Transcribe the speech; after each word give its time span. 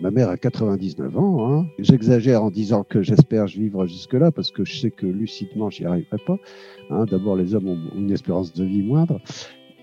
Ma 0.00 0.10
mère 0.10 0.30
a 0.30 0.36
99 0.36 1.18
ans. 1.18 1.52
Hein. 1.52 1.66
J'exagère 1.78 2.42
en 2.42 2.50
disant 2.50 2.84
que 2.84 3.02
j'espère 3.02 3.46
vivre 3.46 3.86
jusque-là 3.86 4.30
parce 4.30 4.50
que 4.50 4.64
je 4.64 4.78
sais 4.78 4.90
que 4.90 5.06
lucidement, 5.06 5.68
j'y 5.68 5.84
arriverai 5.84 6.16
pas. 6.26 6.38
Hein. 6.88 7.04
D'abord, 7.04 7.36
les 7.36 7.54
hommes 7.54 7.68
ont 7.68 7.78
une 7.94 8.10
espérance 8.10 8.54
de 8.54 8.64
vie 8.64 8.82
moindre. 8.82 9.20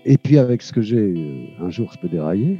Et 0.04 0.18
puis, 0.18 0.38
avec 0.38 0.62
ce 0.62 0.72
que 0.72 0.80
j'ai, 0.80 0.96
euh, 0.96 1.46
un 1.60 1.70
jour, 1.70 1.90
je 1.92 1.98
peux 2.00 2.08
dérailler. 2.08 2.58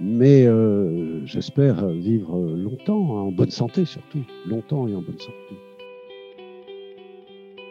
Mais 0.00 0.46
euh, 0.46 1.24
j'espère 1.26 1.86
vivre 1.88 2.38
longtemps, 2.38 3.18
hein, 3.18 3.22
en 3.22 3.32
bonne 3.32 3.50
santé 3.50 3.84
surtout. 3.84 4.24
Longtemps 4.46 4.88
et 4.88 4.94
en 4.94 5.02
bonne 5.02 5.18
santé. 5.18 5.54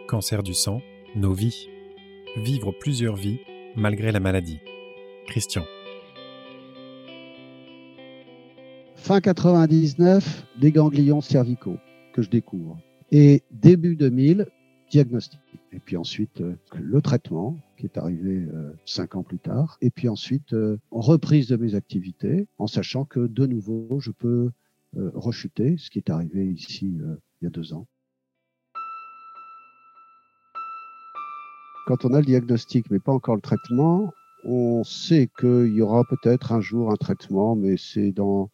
Cancer 0.07 0.41
du 0.41 0.53
sang, 0.53 0.81
nos 1.15 1.33
vies. 1.33 1.69
Vivre 2.37 2.71
plusieurs 2.79 3.15
vies 3.15 3.39
malgré 3.75 4.11
la 4.11 4.19
maladie. 4.19 4.59
Christian. 5.27 5.63
Fin 9.01 9.21
99, 9.21 10.45
des 10.59 10.71
ganglions 10.71 11.21
cervicaux 11.21 11.77
que 12.13 12.21
je 12.21 12.29
découvre. 12.29 12.77
Et 13.11 13.41
début 13.49 13.95
2000, 13.95 14.45
diagnostic. 14.91 15.39
Et 15.71 15.79
puis 15.79 15.97
ensuite, 15.97 16.41
euh, 16.41 16.55
le 16.75 17.01
traitement 17.01 17.57
qui 17.77 17.85
est 17.85 17.97
arrivé 17.97 18.45
euh, 18.53 18.71
cinq 18.85 19.15
ans 19.15 19.23
plus 19.23 19.39
tard. 19.39 19.77
Et 19.81 19.89
puis 19.89 20.09
ensuite, 20.09 20.53
euh, 20.53 20.77
reprise 20.91 21.47
de 21.47 21.55
mes 21.55 21.73
activités 21.75 22.47
en 22.59 22.67
sachant 22.67 23.05
que 23.05 23.21
de 23.21 23.45
nouveau, 23.47 23.99
je 23.99 24.11
peux 24.11 24.51
rechuter, 25.13 25.77
ce 25.77 25.91
qui 25.91 25.99
est 25.99 26.09
arrivé 26.09 26.47
ici 26.47 26.91
il 26.97 27.43
y 27.43 27.45
a 27.45 27.51
deux 27.51 27.73
ans. 27.73 27.85
Quand 31.85 32.05
on 32.05 32.13
a 32.15 32.19
le 32.19 32.25
diagnostic 32.25 32.89
mais 32.89 32.97
pas 32.97 33.11
encore 33.11 33.35
le 33.35 33.41
traitement, 33.41 34.11
on 34.43 34.83
sait 34.83 35.29
qu'il 35.39 35.73
y 35.73 35.81
aura 35.81 36.03
peut-être 36.05 36.51
un 36.51 36.61
jour 36.61 36.91
un 36.91 36.95
traitement, 36.95 37.55
mais 37.55 37.75
c'est 37.77 38.11
dans 38.11 38.49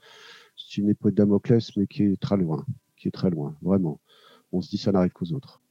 une 0.78 0.90
épée 0.90 1.12
de 1.12 1.16
Damoclès, 1.16 1.76
mais 1.78 1.88
qui 1.88 2.04
est 2.04 2.22
très 2.22 2.38
loin, 2.38 2.66
qui 2.98 3.08
est 3.08 3.12
très 3.12 3.30
loin, 3.30 3.56
vraiment. 3.62 4.00
On 4.52 4.62
se 4.62 4.70
dit 4.70 4.78
ça 4.78 4.92
n'arrive 4.92 5.12
qu'aux 5.12 5.32
autres. 5.34 5.62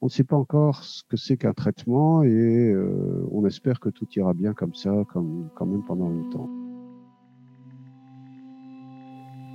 On 0.00 0.06
ne 0.06 0.10
sait 0.10 0.24
pas 0.24 0.36
encore 0.36 0.82
ce 0.82 1.02
que 1.08 1.16
c'est 1.16 1.36
qu'un 1.36 1.52
traitement 1.52 2.24
et 2.24 2.28
euh, 2.28 3.24
on 3.30 3.46
espère 3.46 3.78
que 3.78 3.88
tout 3.88 4.08
ira 4.16 4.34
bien 4.34 4.52
comme 4.52 4.74
ça, 4.74 5.04
comme 5.12 5.48
quand 5.54 5.66
même 5.66 5.84
pendant 5.84 6.08
longtemps. 6.08 6.50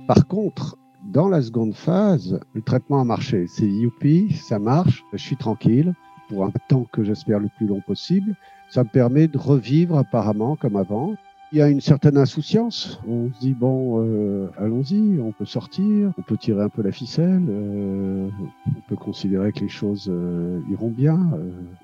Par 0.06 0.26
contre, 0.26 0.78
dans 1.12 1.28
la 1.28 1.42
seconde 1.42 1.74
phase, 1.74 2.40
le 2.54 2.62
traitement 2.62 3.00
a 3.00 3.04
marché. 3.04 3.46
C'est 3.46 3.68
youpi, 3.68 4.32
ça 4.32 4.58
marche, 4.58 5.04
je 5.12 5.18
suis 5.18 5.36
tranquille 5.36 5.94
pour 6.28 6.44
un 6.44 6.52
temps 6.68 6.86
que 6.92 7.02
j'espère 7.04 7.38
le 7.40 7.48
plus 7.56 7.66
long 7.66 7.80
possible. 7.80 8.34
Ça 8.70 8.84
me 8.84 8.88
permet 8.88 9.28
de 9.28 9.38
revivre 9.38 9.96
apparemment 9.96 10.56
comme 10.56 10.76
avant. 10.76 11.14
Il 11.50 11.58
y 11.58 11.62
a 11.62 11.68
une 11.68 11.80
certaine 11.80 12.18
insouciance. 12.18 13.00
On 13.08 13.32
se 13.32 13.40
dit 13.40 13.54
bon, 13.54 14.04
euh, 14.04 14.50
allons-y, 14.58 15.18
on 15.18 15.32
peut 15.32 15.46
sortir, 15.46 16.12
on 16.18 16.22
peut 16.22 16.36
tirer 16.36 16.62
un 16.62 16.68
peu 16.68 16.82
la 16.82 16.92
ficelle, 16.92 17.46
euh, 17.48 18.28
on 18.66 18.80
peut 18.86 18.96
considérer 18.96 19.52
que 19.52 19.60
les 19.60 19.68
choses 19.70 20.10
euh, 20.12 20.60
iront 20.70 20.90
bien. 20.90 21.18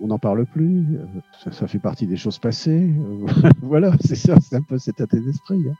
on 0.03 0.09
n'en 0.09 0.19
parle 0.19 0.45
plus. 0.45 0.84
Ça, 1.42 1.51
ça, 1.51 1.67
fait 1.67 1.79
partie 1.79 2.06
des 2.06 2.17
choses 2.17 2.39
passées. 2.39 2.92
voilà, 3.62 3.92
c'est 4.01 4.17
ça, 4.17 4.36
c'est 4.41 4.56
un 4.56 4.62
peu 4.62 4.77
cet 4.77 5.01
état 5.01 5.17
d'esprit. 5.17 5.64
Hein. 5.70 5.75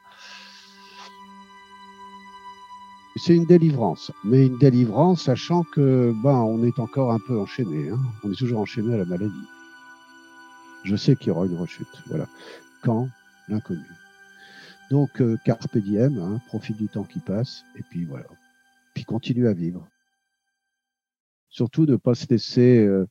C'est 3.17 3.37
une 3.37 3.47
délivrance, 3.47 4.11
mais 4.25 4.47
une 4.47 4.59
délivrance 4.59 5.23
sachant 5.23 5.63
que 5.63 6.13
ben 6.23 6.41
on 6.41 6.65
est 6.65 6.79
encore 6.81 7.13
un 7.13 7.21
peu 7.21 7.39
enchaîné. 7.39 7.91
Hein. 7.91 8.01
On 8.25 8.33
est 8.33 8.37
toujours 8.37 8.61
enchaîné 8.61 8.93
à 8.95 8.97
la 8.99 9.05
maladie. 9.05 9.33
Je 10.85 10.97
sais 10.97 11.15
qu'il 11.15 11.29
y 11.29 11.31
aura 11.31 11.47
une 11.47 11.57
rechute. 11.57 11.87
Voilà. 12.09 12.27
Quand? 12.83 13.09
L'inconnu. 13.49 13.85
Donc, 14.91 15.21
euh, 15.21 15.37
carpe 15.45 15.79
diem, 15.79 16.19
hein, 16.19 16.41
profite 16.49 16.77
du 16.77 16.89
temps 16.89 17.05
qui 17.05 17.21
passe, 17.21 17.65
et 17.77 17.83
puis 17.91 18.05
voilà. 18.05 18.27
Puis 18.95 19.05
continue 19.05 19.49
à 19.49 19.53
vivre. 19.53 19.87
Surtout 21.49 21.87
ne 21.87 21.97
pas 21.97 22.15
se 22.15 22.27
laisser 22.29 22.85
euh, 22.85 23.07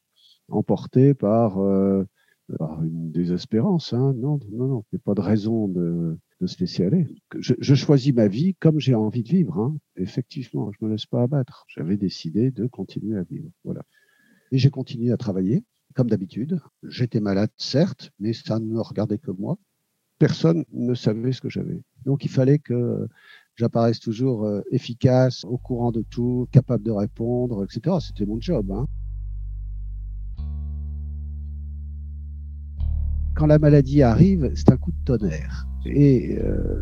emporter 0.50 1.14
par, 1.14 1.62
euh, 1.62 2.04
par, 2.04 2.13
une 2.50 3.12
désespérance. 3.12 3.94
Hein. 3.94 4.14
Non, 4.18 4.40
non, 4.52 4.68
non, 4.68 4.84
il 4.92 4.96
n'y 4.96 5.02
a 5.02 5.04
pas 5.04 5.14
de 5.14 5.22
raison 5.22 5.68
de, 5.68 6.18
de 6.42 6.48
se 6.48 6.60
laisser 6.60 6.86
aller. 6.86 7.08
Je, 7.40 7.54
je, 7.60 7.76
choisis 7.76 8.14
ma 8.14 8.28
vie 8.28 8.56
comme 8.56 8.80
j'ai 8.80 8.96
envie 8.96 9.24
de 9.24 9.30
vivre. 9.30 9.58
Hein. 9.60 9.78
Effectivement, 9.96 10.72
je 10.72 10.78
ne 10.82 10.88
me 10.88 10.94
laisse 10.94 11.06
pas 11.06 11.24
abattre. 11.24 11.66
J'avais 11.68 11.98
décidé 11.98 12.52
de 12.52 12.68
continuer 12.68 13.18
à 13.18 13.24
vivre. 13.24 13.50
Voilà. 13.64 13.84
Et 14.52 14.58
j'ai 14.58 14.70
continué 14.70 15.12
à 15.12 15.18
travailler, 15.18 15.64
comme 15.96 16.10
d'habitude. 16.10 16.60
J'étais 16.84 17.20
malade, 17.20 17.52
certes, 17.58 18.12
mais 18.20 18.34
ça 18.34 18.60
ne 18.60 18.66
me 18.66 18.82
regardait 18.82 19.18
que 19.18 19.32
moi 19.32 19.58
personne 20.24 20.64
ne 20.72 20.94
savait 20.94 21.34
ce 21.34 21.42
que 21.42 21.50
j'avais. 21.50 21.82
Donc 22.06 22.24
il 22.24 22.30
fallait 22.30 22.60
que 22.60 23.10
j'apparaisse 23.56 24.00
toujours 24.00 24.46
euh, 24.46 24.62
efficace, 24.72 25.44
au 25.44 25.58
courant 25.58 25.92
de 25.92 26.02
tout, 26.02 26.48
capable 26.52 26.84
de 26.84 26.92
répondre, 26.92 27.66
etc. 27.66 27.98
C'était 28.00 28.26
mon 28.26 28.40
job. 28.40 28.72
Hein. 28.72 28.88
Quand 33.44 33.48
la 33.48 33.60
maladie 33.60 34.02
arrive, 34.04 34.54
c'est 34.56 34.72
un 34.72 34.78
coup 34.78 34.92
de 34.92 35.04
tonnerre. 35.04 35.68
Et 35.86 36.38
euh, 36.42 36.82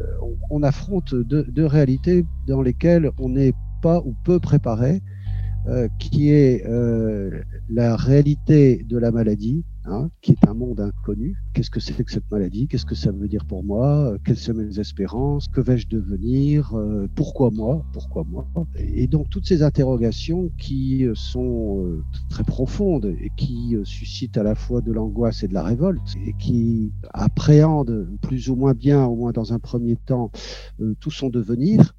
on, 0.51 0.61
affronte 0.61 1.16
deux, 1.16 1.66
réalités 1.66 2.23
dans 2.45 2.61
lesquelles 2.61 3.09
on 3.17 3.29
n'est 3.29 3.53
pas 3.81 3.99
ou 4.05 4.13
peu 4.23 4.39
préparé, 4.39 5.01
euh, 5.66 5.88
qui 5.97 6.29
est 6.29 6.63
la 7.67 7.95
réalité 7.95 8.85
de 8.88 9.00
la 9.00 9.09
maladie, 9.09 9.63
Hein, 9.86 10.12
qui 10.22 10.34
est 10.34 10.47
un 10.47 10.53
monde 10.53 10.80
inconnu. 10.80 11.36
Qu'est-ce 11.53 11.72
que 11.72 11.80
c'est 11.80 12.03
que 12.03 12.12
cette 12.12 12.30
maladie? 12.30 12.68
Qu'est-ce 12.68 12.86
que 12.86 12.94
ça 12.94 13.12
veut 13.12 13.28
dire 13.28 13.46
pour 13.46 13.64
moi? 13.64 14.16
Quelles 14.24 14.38
sont 14.38 14.53
mes 14.53 14.80
espérances? 14.80 15.47
Que 15.47 15.59
vais-je 15.59 15.88
devenir? 15.88 16.75
Euh, 16.75 17.08
Pourquoi 17.16 17.50
moi? 17.50 17.84
Pourquoi 17.92 18.24
moi? 18.24 18.47
Et 18.78 19.08
donc 19.08 19.31
toutes 19.31 19.47
ces 19.47 19.64
interrogations 19.64 20.52
qui 20.59 21.06
euh, 21.08 21.16
sont 21.16 21.84
euh, 21.84 22.03
très 22.30 22.44
profondes 22.44 23.08
et 23.19 23.31
qui 23.36 23.75
suscitent 23.84 24.38
à 24.38 24.44
la 24.44 24.53
fois 24.53 24.81
de 24.81 24.92
l'angoisse 24.92 25.42
et 25.42 25.47
de 25.47 25.56
la 25.56 25.64
révolte 25.64 26.13
et 26.28 26.34
qui 26.34 26.92
appréhendent 27.12 28.08
plus 28.22 28.50
ou 28.50 28.56
moins 28.56 28.75
bien, 28.75 29.06
au 29.06 29.16
moins 29.16 29.31
dans 29.31 29.52
un 29.52 29.59
premier 29.59 29.96
temps, 29.96 30.30
tout 31.00 31.12
son 31.12 31.30
devenir 31.30 31.96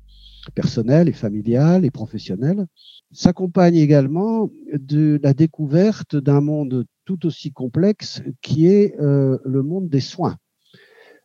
personnel 0.54 1.08
et 1.08 1.12
familial 1.12 1.84
et 1.84 1.90
professionnel, 1.90 2.66
s'accompagne 3.12 3.76
également 3.76 4.50
de 4.72 5.20
la 5.22 5.34
découverte 5.34 6.16
d'un 6.16 6.40
monde 6.40 6.84
tout 7.12 7.26
aussi 7.26 7.52
complexe 7.52 8.22
qui 8.40 8.68
est 8.68 8.98
euh, 8.98 9.38
le 9.44 9.62
monde 9.62 9.88
des 9.90 10.00
soins. 10.00 10.38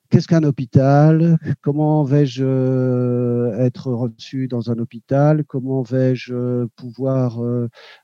Qu'est-ce 0.10 0.28
qu'un 0.28 0.44
hôpital? 0.44 1.38
Comment 1.62 2.04
vais-je 2.04 2.44
euh, 2.46 3.58
être 3.60 3.92
reçu 3.92 4.48
dans 4.48 4.72
un 4.72 4.78
hôpital? 4.80 5.44
Comment 5.46 5.82
vais-je 5.82 6.34
euh, 6.34 6.68
pouvoir 6.76 7.40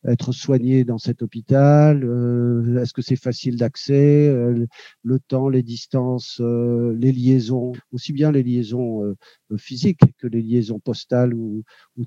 être 0.05 0.31
soigné 0.31 0.83
dans 0.83 0.97
cet 0.97 1.21
hôpital? 1.21 2.03
Est-ce 2.81 2.93
que 2.93 3.01
c'est 3.01 3.15
facile 3.15 3.57
d'accès? 3.57 4.33
Le 5.03 5.19
temps, 5.19 5.49
les 5.49 5.63
distances, 5.63 6.39
les 6.39 7.11
liaisons, 7.11 7.73
aussi 7.91 8.13
bien 8.13 8.31
les 8.31 8.43
liaisons 8.43 9.15
physiques 9.57 10.01
que 10.17 10.27
les 10.27 10.41
liaisons 10.41 10.79
postales 10.79 11.33
ou, 11.33 11.63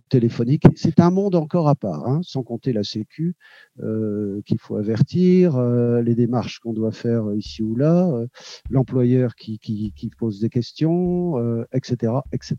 téléphoniques. 0.09 0.65
C'est 0.77 1.01
un 1.01 1.11
monde 1.11 1.35
encore 1.35 1.69
à 1.69 1.75
part, 1.75 2.07
hein, 2.07 2.21
sans 2.23 2.43
compter 2.43 2.73
la 2.73 2.83
Sécu 2.83 3.35
euh, 3.83 4.41
qu'il 4.47 4.59
faut 4.59 4.77
avertir, 4.77 5.57
euh, 5.57 6.03
les 6.03 6.15
démarches 6.15 6.59
qu'on 6.59 6.73
doit 6.73 6.93
faire 6.93 7.25
ici 7.35 7.63
ou 7.63 7.77
là, 7.77 8.09
euh, 8.09 8.27
l'employeur 8.71 9.35
qui, 9.35 9.86
qui, 9.93 10.11
pose 10.11 10.41
des 10.41 10.49
questions, 10.49 11.37
etc., 11.73 12.13
etc. 12.33 12.57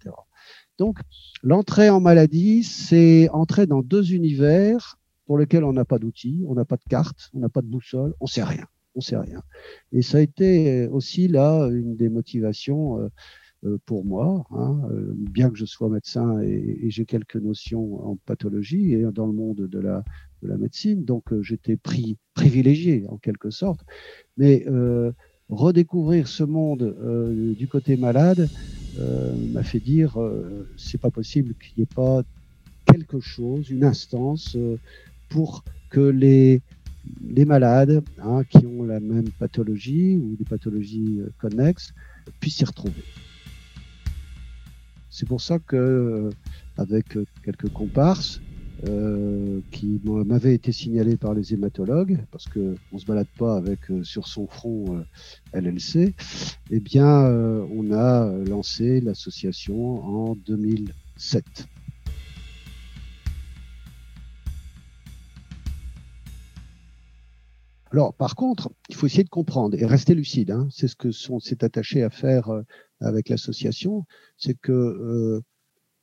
Donc, 0.78 1.00
l'entrée 1.44 1.90
en 1.90 2.00
maladie, 2.00 2.64
c'est 2.64 3.30
entrer 3.30 3.66
dans 3.66 3.82
deux 3.82 4.14
univers 4.14 5.00
pour 5.26 5.38
lesquels 5.38 5.64
on 5.64 5.74
n'a 5.74 5.86
pas 5.86 6.00
d'outils, 6.00 6.44
on 6.48 6.54
n'a 6.54 6.66
pas 6.66 6.78
de 6.78 6.84
carte, 6.90 7.30
on 7.34 7.40
n'a 7.40 7.50
pas 7.50 7.62
de 7.62 7.68
boussole, 7.68 8.14
on 8.20 8.28
sait 8.28 8.44
rien, 8.44 8.66
on 8.96 9.02
sait 9.02 9.18
rien. 9.18 9.42
Et 9.92 10.02
ça 10.02 10.20
a 10.20 10.22
été 10.22 10.88
aussi 10.88 11.28
là 11.28 11.68
une 11.68 11.96
des 11.96 12.10
motivations 12.10 13.10
euh, 13.66 13.80
pour 13.86 14.06
moi, 14.06 14.46
hein, 14.52 14.82
euh, 14.92 15.14
bien 15.16 15.50
que 15.50 15.58
je 15.58 15.66
sois 15.66 15.90
médecin 15.90 16.40
et, 16.42 16.90
j'ai 16.92 17.06
quelques 17.06 17.38
notions 17.38 18.08
en 18.08 18.16
pathologie 18.16 18.94
et 18.94 19.02
dans 19.12 19.26
le 19.26 19.34
monde 19.34 19.68
de 19.68 19.80
la, 19.80 20.04
de 20.44 20.48
la 20.48 20.58
médecine, 20.58 21.04
donc 21.04 21.34
euh, 21.34 21.42
j'étais 21.42 21.76
pris, 21.76 22.18
privilégié 22.36 23.06
en 23.10 23.18
quelque 23.18 23.50
sorte. 23.50 23.82
Mais 24.38 24.66
redécouvrir 25.50 26.28
ce 26.28 26.44
monde 26.44 26.96
du 27.58 27.68
côté 27.68 27.98
malade 27.98 28.50
m'a 29.54 29.64
fait 29.64 29.80
dire 29.80 30.18
c'est 30.76 31.00
pas 31.00 31.12
possible 31.12 31.54
qu'il 31.56 31.74
n'y 31.78 31.84
ait 31.84 31.96
pas 31.96 32.24
quelque 32.86 33.20
chose, 33.20 33.70
une 33.70 33.84
instance 33.84 34.58
pour 35.30 35.64
que 35.90 36.02
les 36.02 36.62
les 37.24 37.46
malades 37.46 38.04
hein, 38.22 38.44
qui 38.50 38.66
ont 38.66 38.84
la 38.84 39.00
même 39.00 39.30
pathologie 39.40 40.18
ou 40.18 40.36
des 40.36 40.44
pathologies 40.44 41.22
connexes 41.40 41.94
puissent 42.40 42.58
s'y 42.58 42.66
retrouver. 42.66 43.04
C'est 45.18 45.28
pour 45.28 45.42
ça 45.42 45.58
que, 45.58 45.76
euh, 45.76 46.30
avec 46.78 47.18
euh, 47.18 47.26
quelques 47.44 47.70
comparses, 47.70 48.40
euh, 48.86 49.62
qui 49.72 50.00
m'avaient 50.04 50.54
été 50.54 50.72
signalés 50.72 51.18
par 51.18 51.34
les 51.34 51.54
hématologues, 51.54 52.20
parce 52.32 52.48
que 52.48 52.76
on 52.92 52.98
se 52.98 53.06
balade 53.06 53.28
pas 53.38 53.56
avec 53.56 53.80
sur 54.04 54.28
son 54.28 54.48
front 54.48 55.04
LLC, 55.54 56.14
eh 56.72 56.80
bien, 56.80 57.10
on 57.72 57.92
a 57.92 58.32
lancé 58.46 59.02
l'association 59.02 60.04
en 60.04 60.36
2000, 60.36 60.94
7. 61.18 61.44
Alors, 67.92 68.14
par 68.14 68.36
contre, 68.36 68.70
il 68.90 68.96
faut 68.96 69.06
essayer 69.06 69.24
de 69.24 69.30
comprendre 69.30 69.76
et 69.80 69.86
rester 69.86 70.14
lucide. 70.14 70.52
Hein. 70.52 70.68
C'est 70.72 70.88
ce 70.88 70.96
que 70.96 71.12
s'est 71.12 71.64
attaché 71.64 72.04
à 72.04 72.10
faire 72.10 72.50
euh, 72.50 72.62
avec 73.00 73.30
l'association, 73.30 74.06
c'est 74.38 74.60
que 74.60 74.72
euh, 74.72 75.42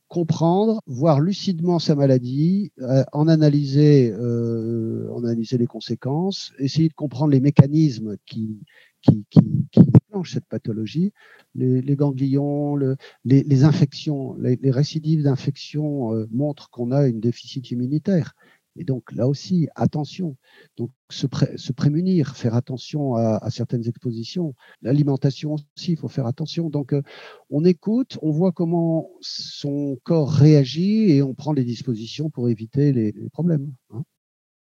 comprendre, 0.07 0.81
voir 0.87 1.19
lucidement 1.19 1.79
sa 1.79 1.95
maladie, 1.95 2.71
euh, 2.81 3.03
en 3.11 3.27
analyser, 3.27 4.13
en 4.13 5.23
analyser 5.23 5.57
les 5.57 5.67
conséquences, 5.67 6.53
essayer 6.59 6.89
de 6.89 6.93
comprendre 6.93 7.31
les 7.31 7.39
mécanismes 7.39 8.17
qui, 8.25 8.59
qui, 9.01 9.25
qui, 9.29 9.41
qui 9.71 9.79
déclenchent 9.81 10.33
cette 10.33 10.45
pathologie, 10.45 11.13
les, 11.55 11.81
les 11.81 11.95
ganglions, 11.95 12.75
le, 12.75 12.97
les, 13.23 13.43
les, 13.43 13.63
infections, 13.63 14.35
les, 14.39 14.57
les 14.61 14.71
récidives 14.71 15.23
d'infections 15.23 16.27
montrent 16.31 16.69
qu'on 16.69 16.91
a 16.91 17.07
une 17.07 17.19
déficit 17.19 17.71
immunitaire. 17.71 18.35
Et 18.77 18.83
donc 18.83 19.11
là 19.11 19.27
aussi, 19.27 19.67
attention. 19.75 20.37
Donc 20.77 20.91
se, 21.09 21.27
pré 21.27 21.57
se 21.57 21.71
prémunir, 21.71 22.35
faire 22.35 22.55
attention 22.55 23.15
à, 23.15 23.49
certaines 23.49 23.87
expositions. 23.87 24.53
L'alimentation 24.81 25.53
aussi, 25.53 25.93
il 25.93 25.97
faut 25.97 26.07
faire 26.07 26.27
attention. 26.27 26.69
Donc 26.69 26.93
euh, 26.93 27.01
on 27.49 27.63
écoute, 27.63 28.17
on 28.21 28.31
voit 28.31 28.51
comment 28.51 29.09
son 29.21 29.97
corps 30.03 30.31
réagit 30.31 31.11
et 31.11 31.21
on 31.21 31.33
prend 31.33 31.53
des 31.53 31.63
dispositions 31.63 32.29
pour 32.29 32.49
éviter 32.49 32.91
les, 32.91 33.11
les 33.11 33.29
problèmes. 33.29 33.73
Hein. 33.91 34.03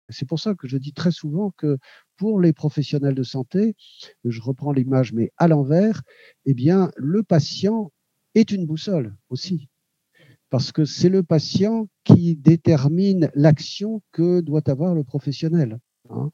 C'est 0.09 0.29
pour 0.29 0.39
ça 0.39 0.55
que 0.55 0.69
je 0.69 0.77
dis 0.77 0.93
très 0.93 1.11
souvent 1.11 1.51
que 1.57 1.79
pour 2.17 2.41
les 2.41 2.53
professionnels 2.53 3.15
de 3.15 3.23
santé, 3.23 3.75
je 4.25 4.41
reprends 4.41 4.73
l'image 4.73 5.13
mais 5.13 5.33
à 5.37 5.49
l'envers, 5.49 6.03
eh 6.45 6.55
bien 6.55 6.91
le 6.97 7.23
patient 7.23 7.93
est 8.35 8.53
une 8.53 8.67
boussole 8.67 9.17
aussi 9.31 9.69
parce 10.51 10.73
que 10.73 10.85
c'est 10.85 11.09
le 11.09 11.23
patient 11.23 11.89
qui 12.05 12.37
détermine 12.37 13.31
l'action 13.35 14.03
que 14.13 14.41
doit 14.41 14.69
avoir 14.71 14.95
le 14.95 15.05
professionnel. 15.05 15.79
Hein. 16.11 16.31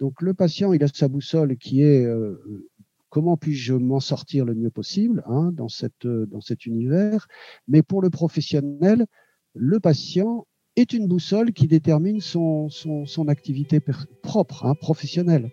Donc 0.00 0.20
le 0.20 0.34
patient, 0.34 0.72
il 0.72 0.82
a 0.82 0.88
sa 0.88 1.08
boussole 1.08 1.56
qui 1.56 1.82
est 1.82 2.04
euh, 2.04 2.68
comment 3.08 3.36
puis-je 3.36 3.74
m'en 3.74 4.00
sortir 4.00 4.44
le 4.44 4.54
mieux 4.54 4.70
possible 4.70 5.22
hein, 5.26 5.52
dans, 5.52 5.68
cette, 5.68 6.06
dans 6.06 6.40
cet 6.40 6.66
univers, 6.66 7.28
mais 7.68 7.82
pour 7.82 8.02
le 8.02 8.10
professionnel, 8.10 9.06
le 9.54 9.80
patient 9.80 10.46
est 10.76 10.92
une 10.92 11.06
boussole 11.06 11.52
qui 11.52 11.66
détermine 11.66 12.20
son, 12.20 12.70
son, 12.70 13.04
son 13.04 13.28
activité 13.28 13.80
propre, 14.22 14.64
hein, 14.64 14.74
professionnelle. 14.74 15.50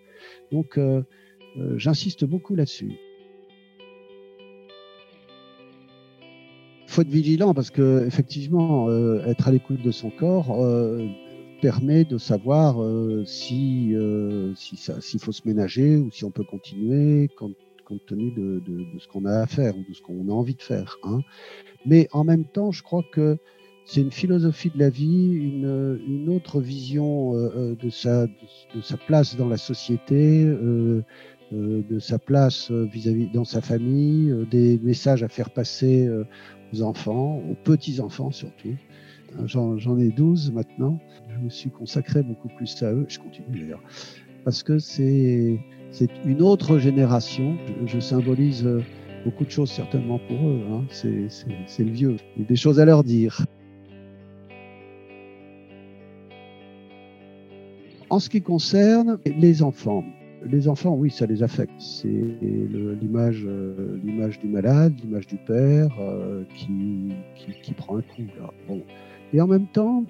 Donc 0.52 0.78
euh, 0.78 1.04
euh, 1.58 1.78
j'insiste 1.78 2.26
beaucoup 2.26 2.56
là-dessus. 2.56 2.94
Être 7.02 7.10
vigilant 7.10 7.54
parce 7.54 7.72
que 7.72 8.06
effectivement, 8.06 8.90
euh, 8.90 9.26
être 9.26 9.48
à 9.48 9.52
l'écoute 9.52 9.82
de 9.82 9.92
son 9.92 10.10
corps 10.10 10.64
euh, 10.64 11.08
permet 11.62 12.04
de 12.06 12.18
savoir 12.18 12.82
euh, 12.82 13.24
si 13.26 13.94
si 14.56 14.78
s'il 14.78 15.20
faut 15.20 15.32
se 15.32 15.42
ménager 15.46 15.98
ou 15.98 16.12
si 16.12 16.26
on 16.26 16.32
peut 16.32 16.44
continuer 16.44 17.30
compte, 17.38 17.56
tenu 18.06 18.32
de, 18.32 18.62
ce 19.00 19.08
qu'on 19.08 19.26
a 19.26 19.40
à 19.40 19.48
faire 19.48 19.76
ou 19.76 19.84
de 19.88 19.94
ce 19.94 20.02
qu'on 20.02 20.30
a 20.30 20.32
envie 20.32 20.54
de 20.54 20.62
faire. 20.62 20.98
Hein. 21.04 21.22
Mais 21.88 22.08
en 22.12 22.24
même 22.24 22.46
temps, 22.46 22.72
je 22.72 22.84
crois 22.84 23.04
que 23.12 23.38
c'est 23.84 24.02
une 24.02 24.12
philosophie 24.12 24.70
de 24.70 24.78
la 24.78 24.92
vie, 24.92 25.34
une, 25.34 26.00
une 26.08 26.30
autre 26.30 26.62
vision 26.62 27.34
de, 27.34 27.90
sa, 27.90 28.28
de, 28.28 28.82
sa 28.84 28.98
place 28.98 29.36
dans 29.36 29.48
la 29.48 29.58
société, 29.58 30.46
de 30.46 32.00
sa 32.00 32.20
place 32.20 32.70
vis-à-vis 32.70 33.26
-vis 33.26 33.34
dans 33.34 33.46
sa 33.46 33.62
famille, 33.62 34.36
des 34.52 34.78
messages 34.84 35.24
à 35.24 35.28
faire 35.28 35.50
passer 35.50 36.08
enfants, 36.82 37.42
aux 37.50 37.56
petits-enfants 37.56 38.32
surtout. 38.32 38.76
Euh, 39.38 39.48
j'en 39.48 40.00
ai 40.00 40.10
12 40.10 40.52
maintenant. 40.52 41.00
Je 41.30 41.38
me 41.38 41.50
suis 41.50 41.70
consacré 41.70 42.24
beaucoup 42.24 42.50
plus 42.50 42.82
à 42.84 42.92
eux. 42.92 43.06
Je 43.08 43.20
continue 43.20 43.60
d'ailleurs. 43.60 43.84
Parce 44.44 44.64
que 44.64 44.80
c'est 44.80 45.60
une 46.26 46.42
autre 46.42 46.78
génération. 46.80 47.58
Je, 47.86 47.88
je, 47.88 48.00
symbolise 48.00 48.66
euh, 48.66 48.82
beaucoup 49.26 49.46
de 49.46 49.52
choses 49.52 49.70
certainement 49.70 50.20
pour 50.20 50.38
eux. 50.48 50.62
Hein. 50.72 50.86
C'est 50.90 51.84
le 51.84 51.92
vieux. 51.92 52.18
Il 52.36 52.44
y 52.44 52.46
a 52.46 52.48
des 52.48 52.56
choses 52.56 52.80
à 52.80 52.86
leur 52.86 53.04
dire. 53.04 53.46
En 58.10 58.20
ce 58.20 58.30
qui 58.30 58.42
concerne 58.42 59.20
les 59.26 59.62
enfants, 59.62 60.04
les 60.46 60.68
enfants, 60.68 60.96
oui, 60.96 61.10
ça 61.10 61.26
les 61.26 61.44
affecte. 61.44 61.74
C'est 61.80 62.08
l'image, 62.08 63.44
euh, 63.46 64.00
l'image 64.04 64.40
du 64.40 64.48
malade, 64.48 64.94
l'image 65.04 65.28
du 65.28 65.38
père 65.38 65.96
euh, 66.00 66.44
qui, 66.56 67.14
qui, 67.36 67.54
qui, 67.62 67.74
prend 67.74 67.98
un 67.98 68.02
coup. 68.02 68.24
Là. 68.40 68.52
Bon. 68.68 68.82
Et 69.34 69.42
en 69.42 69.48
même 69.48 69.68
temps, 69.68 70.06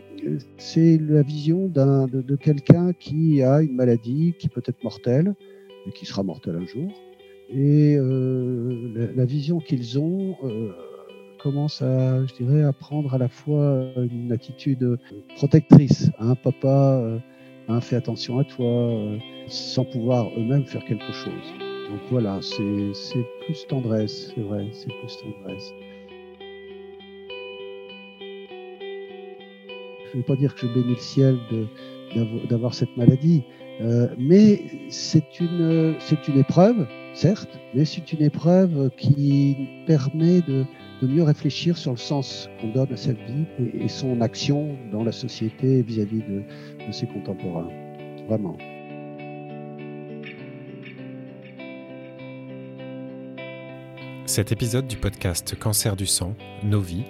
c'est 0.58 0.98
la 0.98 1.22
vision 1.22 1.68
de, 1.68 2.36
quelqu'un 2.36 2.94
qui 2.94 3.44
a 3.44 3.62
une 3.62 3.76
maladie 3.76 4.34
qui 4.40 4.48
peut 4.48 4.64
être 4.66 4.84
mortelle, 4.84 5.36
et 5.88 5.92
qui 5.92 6.06
sera 6.06 6.24
mortelle 6.24 6.56
un 6.56 6.66
jour. 6.66 6.92
Et 7.50 7.96
euh, 7.98 8.92
la, 8.96 9.12
la, 9.14 9.26
vision 9.26 9.60
qu'ils 9.60 9.98
ont 9.98 10.36
euh, 10.44 10.72
commence 11.40 11.82
à, 11.82 12.26
je 12.26 12.34
dirais, 12.36 12.64
à 12.64 12.72
prendre 12.74 13.14
à 13.14 13.18
la 13.18 13.28
fois 13.28 13.92
une 13.98 14.32
attitude 14.32 14.98
protectrice. 15.36 16.12
Hein, 16.20 16.36
papa, 16.36 17.02
euh, 17.02 17.18
hein, 17.70 17.82
fais 17.82 17.96
attention 17.96 18.40
à 18.40 18.44
toi 18.44 18.92
sans 19.48 19.86
pouvoir 19.86 20.28
eux-mêmes 20.38 20.66
faire 20.66 20.84
quelque 20.86 21.12
chose. 21.12 21.54
Donc 21.90 22.00
voilà, 22.12 22.40
c'est 22.42 23.26
plus 23.46 23.66
tendresse, 23.68 24.32
c'est 24.36 24.42
vrai, 24.42 24.68
c'est 24.74 24.92
plus 24.92 25.18
tendresse. 25.18 25.74
Je 30.12 30.18
ne 30.18 30.22
veux 30.22 30.26
pas 30.26 30.36
dire 30.36 30.54
que 30.56 30.62
je 30.62 30.68
bénis 30.68 30.96
le 30.96 31.00
ciel 31.00 31.38
d'avoir 32.50 32.74
cette 32.74 32.96
maladie, 32.98 33.44
euh, 33.82 34.08
mais 34.18 34.62
c'est 34.90 35.40
une, 35.40 35.96
une 36.28 36.40
épreuve, 36.40 36.88
certes, 37.14 37.60
mais 37.74 37.86
c'est 37.86 38.12
une 38.12 38.24
épreuve 38.24 38.90
qui 38.98 39.56
permet 39.86 40.42
de, 40.42 40.66
de, 41.02 41.08
mieux 41.08 41.24
réfléchir 41.24 41.78
sur 41.78 41.92
le 41.92 41.98
sens 41.98 42.50
qu'on 42.60 42.70
donne 42.70 42.94
à 42.94 42.98
sa 42.98 43.14
vie 43.14 43.46
et, 43.80 43.88
son 43.88 44.22
action 44.22 44.78
dans 44.92 45.04
la 45.04 45.12
société 45.12 45.82
vis-à-vis 45.82 46.20
-vis 46.20 46.44
de, 46.88 46.92
ses 46.92 47.08
contemporains. 47.08 47.70
Vraiment. 48.28 48.58
Cet 54.26 54.52
épisode 54.52 54.88
du 54.88 54.96
podcast 54.96 55.56
Cancer 55.58 55.96
du 55.96 56.06
sang, 56.06 56.36
Nos 56.64 56.82
vies, 56.82 57.06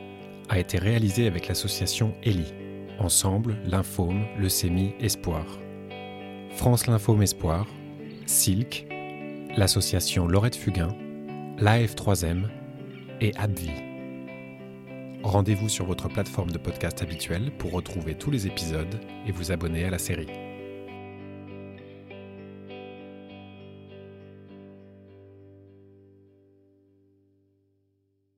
a 0.47 0.57
été 0.59 0.77
réalisé 0.77 1.27
avec 1.27 1.47
l'association 1.47 2.13
ELI, 2.23 2.53
Ensemble, 2.99 3.57
Lymphome, 3.65 4.25
Leucémie, 4.37 4.93
Espoir. 4.99 5.45
France 6.51 6.87
Lymphome 6.87 7.21
Espoir, 7.21 7.67
SILC, 8.25 8.87
l'association 9.55 10.27
Laurette 10.27 10.55
Fugain, 10.55 10.95
l'AF3M 11.59 12.43
et 13.21 13.33
ABVI. 13.35 13.71
Rendez-vous 15.23 15.69
sur 15.69 15.85
votre 15.85 16.07
plateforme 16.07 16.51
de 16.51 16.57
podcast 16.57 17.01
habituelle 17.01 17.51
pour 17.57 17.71
retrouver 17.71 18.15
tous 18.15 18.31
les 18.31 18.47
épisodes 18.47 18.99
et 19.27 19.31
vous 19.31 19.51
abonner 19.51 19.83
à 19.83 19.89
la 19.89 19.99
série. 19.99 20.48